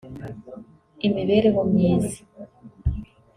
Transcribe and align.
imibereho 1.07 1.61
myiza 1.71 2.19